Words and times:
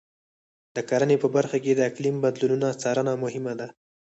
د 0.75 0.77
کرنې 0.89 1.17
په 1.23 1.27
برخه 1.35 1.57
کې 1.63 1.71
د 1.75 1.81
اقلیم 1.89 2.15
بدلونونو 2.23 2.77
څارنه 2.81 3.13
مهمه 3.23 3.53
ده. 3.59 3.67